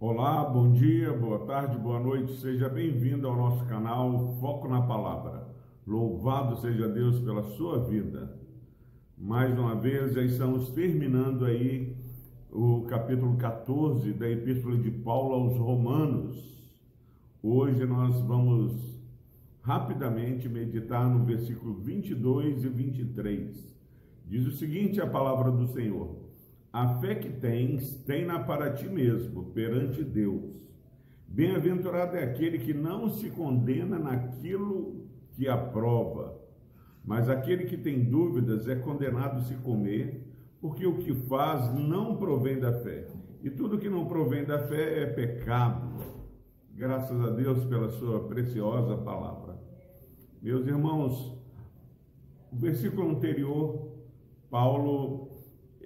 Olá, 0.00 0.44
bom 0.44 0.70
dia, 0.70 1.12
boa 1.12 1.40
tarde, 1.40 1.76
boa 1.76 1.98
noite, 1.98 2.36
seja 2.36 2.68
bem-vindo 2.68 3.26
ao 3.26 3.34
nosso 3.34 3.66
canal 3.66 4.36
Foco 4.38 4.68
na 4.68 4.80
Palavra. 4.80 5.48
Louvado 5.84 6.54
seja 6.60 6.86
Deus 6.86 7.18
pela 7.18 7.42
sua 7.42 7.80
vida. 7.84 8.32
Mais 9.16 9.58
uma 9.58 9.74
vez, 9.74 10.14
já 10.14 10.22
estamos 10.22 10.70
terminando 10.70 11.44
aí 11.44 11.96
o 12.48 12.82
capítulo 12.82 13.36
14 13.38 14.12
da 14.12 14.30
Epístola 14.30 14.76
de 14.76 14.88
Paulo 14.88 15.34
aos 15.34 15.58
Romanos. 15.58 16.70
Hoje 17.42 17.84
nós 17.84 18.20
vamos 18.20 19.02
rapidamente 19.62 20.48
meditar 20.48 21.10
no 21.10 21.24
versículo 21.24 21.74
22 21.74 22.62
e 22.62 22.68
23. 22.68 23.76
Diz 24.26 24.46
o 24.46 24.52
seguinte 24.52 25.00
a 25.00 25.08
palavra 25.08 25.50
do 25.50 25.66
Senhor: 25.66 26.27
a 26.72 26.98
fé 27.00 27.14
que 27.14 27.30
tens, 27.30 27.94
tem-na 28.04 28.40
para 28.40 28.72
ti 28.72 28.88
mesmo, 28.88 29.44
perante 29.52 30.04
Deus. 30.04 30.68
Bem-aventurado 31.26 32.16
é 32.16 32.24
aquele 32.24 32.58
que 32.58 32.74
não 32.74 33.08
se 33.08 33.30
condena 33.30 33.98
naquilo 33.98 35.06
que 35.32 35.48
aprova, 35.48 36.38
mas 37.04 37.28
aquele 37.28 37.64
que 37.64 37.76
tem 37.76 38.04
dúvidas 38.04 38.68
é 38.68 38.74
condenado 38.74 39.42
se 39.42 39.54
comer, 39.56 40.26
porque 40.60 40.86
o 40.86 40.98
que 40.98 41.14
faz 41.14 41.72
não 41.74 42.16
provém 42.16 42.58
da 42.58 42.72
fé. 42.72 43.06
E 43.42 43.50
tudo 43.50 43.78
que 43.78 43.88
não 43.88 44.06
provém 44.06 44.44
da 44.44 44.58
fé 44.66 45.02
é 45.02 45.06
pecado. 45.06 45.88
Graças 46.74 47.20
a 47.20 47.30
Deus 47.30 47.64
pela 47.64 47.88
sua 47.88 48.26
preciosa 48.28 48.96
palavra. 48.96 49.58
Meus 50.42 50.66
irmãos, 50.66 51.36
o 52.52 52.56
versículo 52.56 53.10
anterior, 53.10 53.88
Paulo 54.50 55.37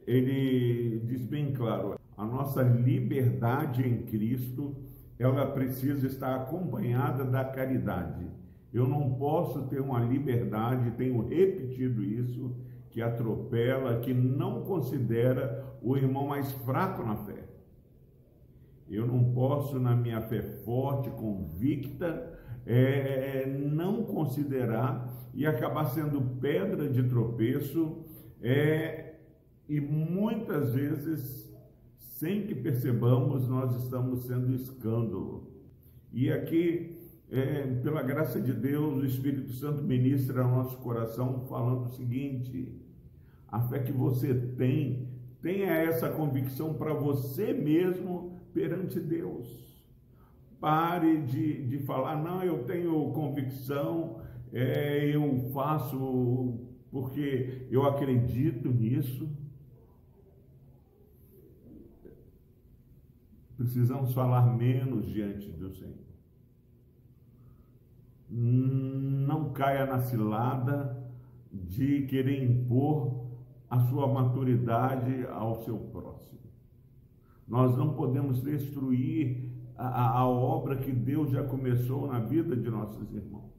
ele 0.06 1.00
diz 1.06 1.24
bem 1.24 1.52
claro: 1.52 1.98
a 2.16 2.24
nossa 2.24 2.62
liberdade 2.62 3.86
em 3.86 4.02
Cristo, 4.02 4.74
ela 5.18 5.46
precisa 5.46 6.06
estar 6.06 6.34
acompanhada 6.34 7.24
da 7.24 7.44
caridade. 7.44 8.26
Eu 8.72 8.88
não 8.88 9.14
posso 9.14 9.62
ter 9.66 9.80
uma 9.80 10.00
liberdade, 10.00 10.92
tenho 10.92 11.26
repetido 11.26 12.02
isso, 12.02 12.56
que 12.90 13.02
atropela, 13.02 14.00
que 14.00 14.12
não 14.14 14.62
considera 14.62 15.64
o 15.82 15.96
irmão 15.96 16.26
mais 16.26 16.50
fraco 16.52 17.02
na 17.02 17.16
fé. 17.16 17.44
Eu 18.88 19.06
não 19.06 19.32
posso, 19.32 19.78
na 19.78 19.96
minha 19.96 20.20
fé 20.20 20.42
forte, 20.42 21.10
convicta, 21.10 22.38
é, 22.66 23.46
não 23.46 24.04
considerar 24.04 25.10
e 25.34 25.46
acabar 25.46 25.86
sendo 25.86 26.20
pedra 26.40 26.88
de 26.88 27.02
tropeço 27.02 28.04
é, 28.42 29.11
e 29.72 29.80
muitas 29.80 30.74
vezes, 30.74 31.50
sem 31.96 32.46
que 32.46 32.54
percebamos, 32.54 33.48
nós 33.48 33.74
estamos 33.82 34.24
sendo 34.24 34.54
escândalo. 34.54 35.50
E 36.12 36.30
aqui, 36.30 36.98
é, 37.30 37.62
pela 37.82 38.02
graça 38.02 38.38
de 38.38 38.52
Deus, 38.52 38.98
o 38.98 39.06
Espírito 39.06 39.50
Santo 39.52 39.82
ministra 39.82 40.42
ao 40.42 40.50
nosso 40.50 40.76
coração 40.76 41.46
falando 41.48 41.86
o 41.86 41.88
seguinte: 41.88 42.70
a 43.48 43.62
fé 43.62 43.78
que 43.78 43.92
você 43.92 44.34
tem, 44.34 45.08
tenha 45.40 45.70
essa 45.70 46.10
convicção 46.10 46.74
para 46.74 46.92
você 46.92 47.54
mesmo 47.54 48.42
perante 48.52 49.00
Deus. 49.00 49.48
Pare 50.60 51.22
de, 51.22 51.66
de 51.66 51.78
falar, 51.78 52.22
não, 52.22 52.44
eu 52.44 52.64
tenho 52.64 53.10
convicção, 53.12 54.20
é, 54.52 55.16
eu 55.16 55.50
faço 55.54 56.60
porque 56.90 57.66
eu 57.70 57.84
acredito 57.84 58.68
nisso. 58.68 59.40
Precisamos 63.62 64.12
falar 64.12 64.56
menos 64.56 65.06
diante 65.06 65.48
do 65.52 65.70
Senhor. 65.70 65.94
Não 68.28 69.52
caia 69.52 69.86
na 69.86 70.00
cilada 70.00 71.00
de 71.52 72.02
querer 72.06 72.42
impor 72.42 73.24
a 73.70 73.78
sua 73.78 74.08
maturidade 74.08 75.24
ao 75.28 75.62
seu 75.62 75.78
próximo. 75.78 76.40
Nós 77.46 77.76
não 77.76 77.94
podemos 77.94 78.42
destruir 78.42 79.52
a, 79.76 80.18
a, 80.18 80.28
obra 80.28 80.78
que 80.78 80.90
Deus 80.90 81.30
já 81.30 81.44
começou 81.44 82.08
na 82.08 82.18
vida 82.18 82.56
de 82.56 82.68
nossos 82.68 83.14
irmãos. 83.14 83.52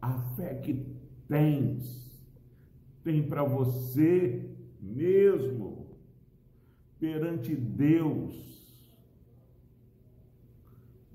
A 0.00 0.12
fé 0.36 0.54
que 0.54 0.86
tens, 1.26 2.24
tem 3.02 3.28
para 3.28 3.42
você 3.42 4.48
mesmo, 4.80 5.88
perante 7.00 7.56
Deus 7.56 8.57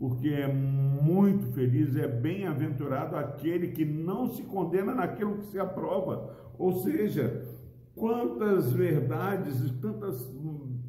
porque 0.04 0.28
é 0.28 0.52
muito 0.52 1.46
feliz, 1.54 1.96
é 1.96 2.10
bem-aventurado 2.10 3.16
aquele 3.16 3.70
que 3.70 3.86
não 3.86 4.28
se 4.28 4.44
condena 4.44 4.94
naquilo 4.94 5.38
que 5.38 5.46
se 5.46 5.58
aprova. 5.58 6.52
Ou 6.60 6.74
seja, 6.74 7.48
quantas 7.96 8.74
verdades 8.74 9.62
e 9.62 9.72
tantas 9.76 10.30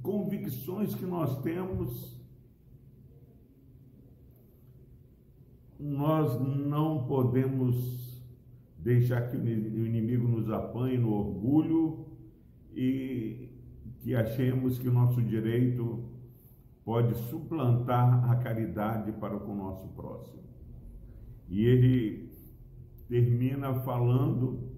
convicções 0.03 0.97
que 0.97 1.07
nós 1.07 1.41
temos, 1.43 2.21
nós 5.79 6.37
não 6.41 7.07
podemos 7.07 8.21
deixar 8.77 9.31
que 9.31 9.37
o 9.37 9.87
inimigo 9.87 10.27
nos 10.27 10.51
apanhe 10.51 10.99
no 10.99 11.13
orgulho 11.13 12.05
e 12.75 13.49
que 14.01 14.13
achemos 14.13 14.77
que 14.77 14.89
o 14.89 14.93
nosso 14.93 15.23
direito 15.23 16.03
pode 16.84 17.15
suplantar 17.28 18.31
a 18.31 18.37
caridade 18.37 19.11
para 19.12 19.39
com 19.39 19.53
o 19.53 19.56
nosso 19.56 19.89
próximo. 19.89 20.43
E 21.49 21.65
ele 21.65 22.31
termina 23.09 23.75
falando 23.81 24.75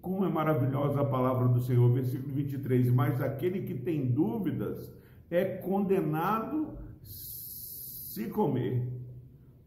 como 0.00 0.24
é 0.24 0.28
maravilhosa 0.28 1.00
a 1.00 1.04
palavra 1.04 1.48
do 1.48 1.60
Senhor, 1.60 1.92
versículo 1.92 2.34
23, 2.34 2.90
mas 2.90 3.20
aquele 3.20 3.62
que 3.62 3.74
tem 3.74 4.06
dúvidas 4.06 4.92
é 5.30 5.44
condenado 5.44 6.78
se 7.02 8.28
comer, 8.28 8.88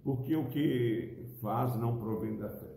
porque 0.04 0.36
o 0.36 0.50
que 0.50 1.24
faz 1.42 1.76
não 1.78 1.98
provém 1.98 2.38
da 2.38 2.50
fé. 2.50 2.74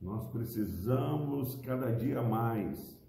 Nós 0.00 0.26
precisamos 0.28 1.56
cada 1.56 1.92
dia 1.92 2.22
mais 2.22 2.99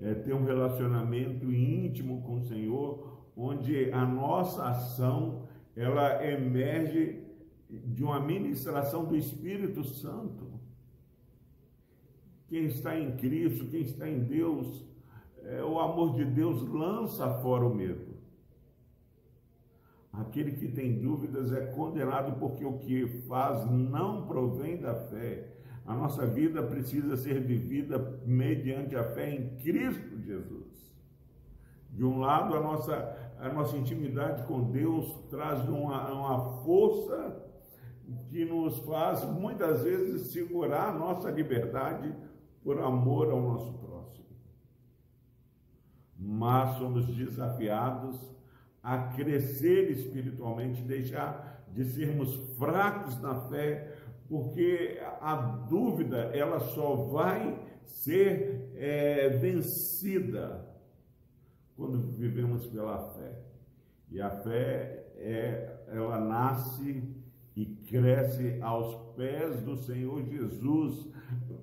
é, 0.00 0.14
ter 0.14 0.34
um 0.34 0.44
relacionamento 0.44 1.52
íntimo 1.52 2.22
com 2.22 2.36
o 2.36 2.42
Senhor, 2.42 3.20
onde 3.36 3.92
a 3.92 4.04
nossa 4.04 4.68
ação 4.68 5.48
ela 5.76 6.24
emerge 6.26 7.24
de 7.68 8.02
uma 8.02 8.20
ministração 8.20 9.04
do 9.04 9.16
Espírito 9.16 9.84
Santo. 9.84 10.50
Quem 12.48 12.64
está 12.64 12.98
em 12.98 13.16
Cristo, 13.16 13.66
quem 13.66 13.82
está 13.82 14.08
em 14.08 14.20
Deus, 14.20 14.84
é, 15.44 15.62
o 15.62 15.78
amor 15.78 16.16
de 16.16 16.24
Deus 16.24 16.62
lança 16.68 17.32
fora 17.40 17.64
o 17.64 17.74
medo. 17.74 18.10
Aquele 20.12 20.52
que 20.52 20.66
tem 20.66 21.00
dúvidas 21.00 21.52
é 21.52 21.66
condenado 21.66 22.38
porque 22.40 22.64
o 22.64 22.78
que 22.78 23.06
faz 23.28 23.64
não 23.70 24.26
provém 24.26 24.76
da 24.76 24.94
fé. 24.94 25.59
A 25.86 25.94
nossa 25.94 26.26
vida 26.26 26.62
precisa 26.62 27.16
ser 27.16 27.40
vivida 27.40 27.98
mediante 28.24 28.94
a 28.96 29.04
fé 29.04 29.30
em 29.30 29.56
Cristo 29.56 30.20
Jesus. 30.20 30.70
De 31.90 32.04
um 32.04 32.20
lado, 32.20 32.54
a 32.54 32.60
nossa, 32.60 33.34
a 33.38 33.48
nossa 33.48 33.76
intimidade 33.76 34.44
com 34.44 34.70
Deus 34.70 35.12
traz 35.28 35.68
uma, 35.68 36.12
uma 36.12 36.62
força 36.62 37.50
que 38.28 38.44
nos 38.44 38.78
faz 38.80 39.24
muitas 39.24 39.82
vezes 39.82 40.30
segurar 40.32 40.90
a 40.90 40.92
nossa 40.92 41.30
liberdade 41.30 42.14
por 42.62 42.78
amor 42.80 43.30
ao 43.30 43.40
nosso 43.40 43.72
próximo. 43.74 44.26
Mas 46.16 46.76
somos 46.78 47.06
desafiados 47.06 48.18
a 48.82 48.98
crescer 48.98 49.90
espiritualmente, 49.90 50.82
deixar 50.82 51.64
de 51.72 51.84
sermos 51.84 52.34
fracos 52.56 53.20
na 53.20 53.34
fé 53.48 53.96
porque 54.30 54.96
a 55.20 55.34
dúvida 55.34 56.30
ela 56.32 56.60
só 56.60 56.94
vai 56.94 57.58
ser 57.84 58.70
é, 58.76 59.28
vencida 59.30 60.64
quando 61.76 61.98
vivemos 62.12 62.64
pela 62.68 63.10
fé. 63.10 63.42
E 64.08 64.20
a 64.20 64.30
fé 64.30 65.04
é, 65.16 65.80
ela 65.88 66.20
nasce 66.20 67.02
e 67.56 67.66
cresce 67.66 68.56
aos 68.62 68.94
pés 69.16 69.60
do 69.62 69.76
Senhor 69.76 70.22
Jesus. 70.22 71.08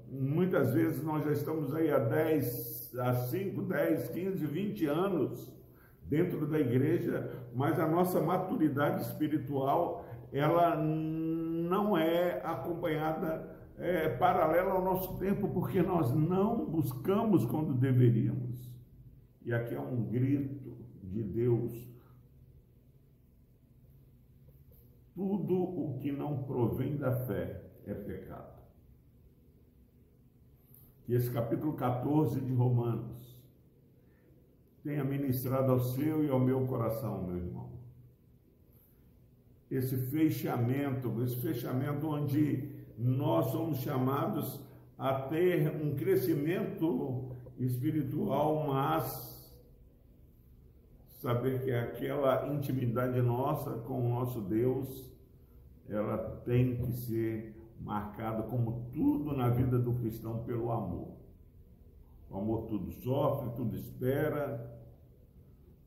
Muitas 0.10 0.74
vezes 0.74 1.02
nós 1.02 1.24
já 1.24 1.32
estamos 1.32 1.74
aí 1.74 1.90
há 1.90 2.00
10, 2.00 2.98
há 3.00 3.14
5, 3.14 3.62
10, 3.62 4.10
15, 4.10 4.46
20 4.46 4.86
anos 4.88 5.54
dentro 6.04 6.46
da 6.46 6.60
igreja, 6.60 7.32
mas 7.56 7.80
a 7.80 7.88
nossa 7.88 8.20
maturidade 8.20 9.04
espiritual 9.04 10.06
ela 10.34 10.76
não 11.68 11.98
é 11.98 12.42
acompanhada 12.44 13.56
é, 13.78 14.10
paralela 14.10 14.72
ao 14.72 14.84
nosso 14.84 15.18
tempo, 15.18 15.48
porque 15.50 15.82
nós 15.82 16.14
não 16.14 16.66
buscamos 16.66 17.46
quando 17.46 17.74
deveríamos. 17.74 18.72
E 19.44 19.54
aqui 19.54 19.76
é 19.76 19.80
um 19.80 20.04
grito 20.04 20.78
de 21.04 21.24
Deus. 21.24 21.88
Tudo 25.14 25.56
o 25.56 25.98
que 26.00 26.12
não 26.12 26.44
provém 26.44 26.98
da 26.98 27.12
fé 27.26 27.64
é 27.86 27.94
pecado. 27.94 28.58
E 31.08 31.14
esse 31.14 31.32
capítulo 31.32 31.74
14 31.74 32.42
de 32.42 32.54
Romanos 32.54 33.38
tenha 34.84 35.04
ministrado 35.04 35.72
ao 35.72 35.80
seu 35.80 36.24
e 36.24 36.30
ao 36.30 36.40
meu 36.40 36.68
coração, 36.68 37.24
meu 37.24 37.38
irmão. 37.38 37.67
Esse 39.70 39.98
fechamento, 39.98 41.22
esse 41.24 41.36
fechamento 41.38 42.08
onde 42.08 42.70
nós 42.98 43.52
somos 43.52 43.80
chamados 43.80 44.60
a 44.98 45.14
ter 45.14 45.70
um 45.70 45.96
crescimento 45.96 47.36
espiritual, 47.60 48.66
mas 48.68 49.38
saber 51.20 51.64
que 51.64 51.72
aquela 51.72 52.48
intimidade 52.54 53.22
nossa 53.22 53.72
com 53.72 54.06
o 54.06 54.10
nosso 54.10 54.42
Deus, 54.42 55.12
ela 55.90 56.18
tem 56.46 56.78
que 56.78 56.92
ser 56.92 57.56
marcada 57.80 58.44
como 58.44 58.90
tudo 58.94 59.36
na 59.36 59.50
vida 59.50 59.78
do 59.78 59.94
cristão 59.94 60.44
pelo 60.44 60.72
amor. 60.72 61.18
O 62.30 62.38
amor 62.38 62.68
tudo 62.68 62.92
sofre, 62.92 63.50
tudo 63.56 63.76
espera. 63.76 64.76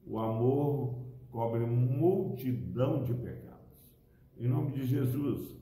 O 0.07 0.19
amor 0.19 1.05
cobre 1.31 1.61
multidão 1.67 3.03
de 3.03 3.15
pecados. 3.15 3.60
Em 4.41 4.49
nome 4.49 4.73
de 4.73 4.87
Jesus, 4.87 5.55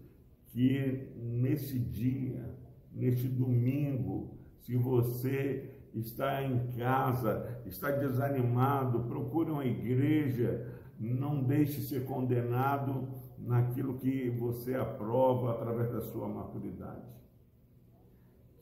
que 0.53 1.13
nesse 1.17 1.81
dia, 1.81 2.57
neste 2.93 3.27
domingo, 3.27 4.39
se 4.61 4.77
você 4.77 5.75
está 5.93 6.45
em 6.45 6.69
casa, 6.79 7.61
está 7.67 7.91
desanimado, 7.91 9.01
procure 9.09 9.51
uma 9.51 9.65
igreja, 9.65 10.81
não 10.97 11.43
deixe 11.43 11.81
ser 11.81 12.05
condenado 12.05 13.09
naquilo 13.37 13.99
que 13.99 14.31
você 14.31 14.77
aprova 14.77 15.55
através 15.55 15.91
da 15.91 16.01
sua 16.01 16.29
maturidade. 16.29 17.19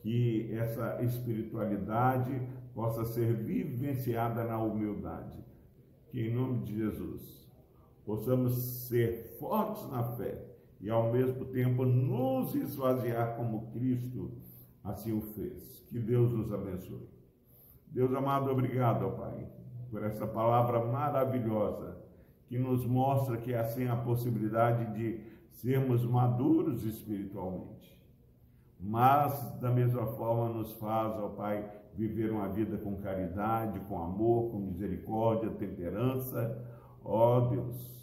Que 0.01 0.51
essa 0.53 0.99
espiritualidade 1.03 2.41
possa 2.73 3.05
ser 3.05 3.35
vivenciada 3.35 4.43
na 4.43 4.57
humildade. 4.57 5.37
Que 6.09 6.21
em 6.21 6.33
nome 6.33 6.63
de 6.63 6.75
Jesus 6.75 7.46
possamos 8.07 8.53
ser 8.87 9.35
fortes 9.37 9.85
na 9.89 10.01
fé 10.01 10.41
e 10.79 10.89
ao 10.89 11.11
mesmo 11.11 11.43
tempo 11.43 11.83
nos 11.83 12.55
esvaziar 12.55 13.35
como 13.35 13.69
Cristo 13.73 14.31
assim 14.81 15.11
o 15.11 15.19
fez. 15.19 15.83
Que 15.89 15.99
Deus 15.99 16.31
nos 16.31 16.53
abençoe. 16.53 17.05
Deus 17.87 18.13
amado, 18.13 18.49
obrigado, 18.49 19.05
ó 19.05 19.09
Pai, 19.09 19.45
por 19.91 20.03
essa 20.03 20.25
palavra 20.25 20.85
maravilhosa 20.85 21.97
que 22.47 22.57
nos 22.57 22.85
mostra 22.85 23.35
que 23.35 23.51
é 23.51 23.59
assim 23.59 23.89
a 23.89 23.95
possibilidade 23.97 24.93
de 24.93 25.19
sermos 25.51 26.05
maduros 26.05 26.85
espiritualmente. 26.85 28.01
Mas, 28.79 29.59
da 29.59 29.69
mesma 29.69 30.05
forma, 30.13 30.47
nos 30.47 30.71
faz, 30.73 31.13
ó 31.19 31.27
Pai, 31.29 31.69
viver 31.93 32.31
uma 32.31 32.47
vida 32.47 32.77
com 32.77 32.95
caridade, 33.01 33.81
com 33.81 34.01
amor, 34.01 34.51
com 34.51 34.59
misericórdia, 34.59 35.49
temperança, 35.49 36.63
ó 37.03 37.41
Deus, 37.49 37.96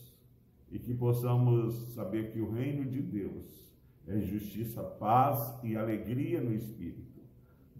e 0.74 0.78
que 0.78 0.92
possamos 0.92 1.94
saber 1.94 2.32
que 2.32 2.40
o 2.40 2.50
reino 2.50 2.84
de 2.84 3.00
Deus 3.00 3.72
é 4.06 4.20
justiça, 4.20 4.82
paz 4.82 5.58
e 5.62 5.74
alegria 5.74 6.42
no 6.42 6.52
Espírito 6.52 7.14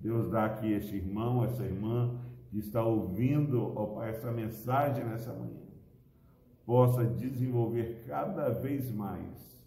Deus 0.05 0.29
dá 0.29 0.45
aqui 0.45 0.71
este 0.71 0.97
irmão, 0.97 1.43
essa 1.43 1.65
irmã 1.65 2.21
que 2.51 2.59
está 2.59 2.85
ouvindo, 2.85 3.73
ó 3.75 3.87
Pai, 3.87 4.11
essa 4.11 4.31
mensagem 4.31 5.03
nessa 5.03 5.33
manhã, 5.33 5.63
possa 6.67 7.07
desenvolver 7.07 8.05
cada 8.07 8.51
vez 8.51 8.93
mais 8.93 9.65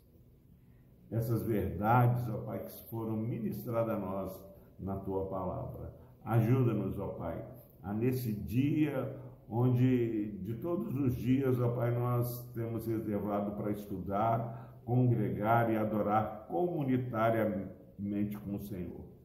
essas 1.10 1.42
verdades, 1.42 2.30
ó 2.30 2.38
Pai, 2.44 2.60
que 2.60 2.88
foram 2.88 3.18
ministradas 3.18 3.96
a 3.96 4.00
nós 4.00 4.32
na 4.80 4.96
tua 4.98 5.26
palavra. 5.26 5.92
Ajuda-nos, 6.24 7.00
ó 7.00 7.08
Pai, 7.08 7.44
a 7.82 7.92
nesse 7.92 8.32
dia 8.32 9.20
onde 9.50 10.32
de 10.44 10.56
todos 10.56 10.96
os 10.96 11.16
dias, 11.16 11.60
ó 11.60 11.70
Pai, 11.70 11.98
nós 11.98 12.52
temos 12.54 12.86
reservado 12.86 13.52
para 13.52 13.72
estudar, 13.72 14.82
congregar 14.86 15.72
e 15.72 15.78
adorar 15.78 16.46
comunitariamente 16.48 18.38
com 18.38 18.56
o 18.56 18.60
Senhor 18.60 19.18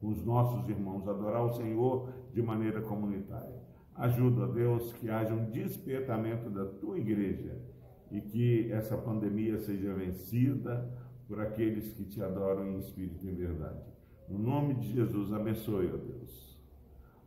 com 0.00 0.08
os 0.08 0.24
nossos 0.24 0.68
irmãos, 0.68 1.08
adorar 1.08 1.44
o 1.44 1.52
Senhor 1.52 2.08
de 2.32 2.42
maneira 2.42 2.80
comunitária. 2.80 3.60
Ajuda, 3.94 4.46
Deus, 4.46 4.92
que 4.92 5.10
haja 5.10 5.34
um 5.34 5.50
despertamento 5.50 6.48
da 6.50 6.64
tua 6.64 6.98
igreja 6.98 7.60
e 8.10 8.20
que 8.20 8.70
essa 8.70 8.96
pandemia 8.96 9.58
seja 9.58 9.92
vencida 9.92 10.88
por 11.26 11.40
aqueles 11.40 11.92
que 11.92 12.04
te 12.04 12.22
adoram 12.22 12.68
em 12.68 12.78
espírito 12.78 13.26
e 13.26 13.32
verdade. 13.32 13.82
No 14.28 14.38
nome 14.38 14.74
de 14.74 14.92
Jesus, 14.92 15.32
abençoe, 15.32 15.90
ó 15.92 15.96
Deus. 15.96 16.56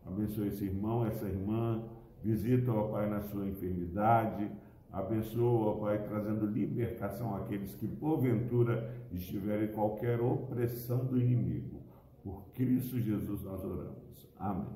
Abençoe 0.06 0.48
esse 0.48 0.66
irmão, 0.66 1.06
essa 1.06 1.26
irmã. 1.26 1.84
Visita, 2.24 2.72
ó 2.72 2.90
Pai, 2.90 3.10
na 3.10 3.22
sua 3.22 3.48
enfermidade. 3.48 4.50
Abençoa, 4.92 5.72
ó 5.72 5.74
Pai, 5.74 6.04
trazendo 6.04 6.46
libertação 6.46 7.36
àqueles 7.36 7.74
que, 7.76 7.88
porventura, 7.88 8.94
estiverem 9.12 9.70
em 9.70 9.74
qualquer 9.74 10.20
opressão 10.20 11.06
do 11.06 11.20
inimigo. 11.20 11.82
Por 12.24 12.46
Cristo 12.54 13.00
Jesus 13.00 13.42
nós 13.44 13.64
oramos. 13.64 14.30
Amém. 14.38 14.68